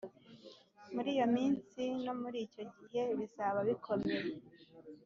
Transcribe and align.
muri 0.93 1.09
iyo 1.15 1.27
minsi 1.35 1.81
no 2.05 2.13
muri 2.21 2.37
icyo 2.45 2.63
gihe, 2.77 3.01
bizaba 3.19 3.59
bikomeye 3.69 4.25